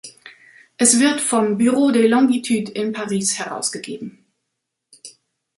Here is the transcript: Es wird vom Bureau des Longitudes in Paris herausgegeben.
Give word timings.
Es 0.77 0.99
wird 0.99 1.21
vom 1.21 1.59
Bureau 1.59 1.91
des 1.91 2.09
Longitudes 2.09 2.71
in 2.73 2.91
Paris 2.91 3.37
herausgegeben. 3.37 4.25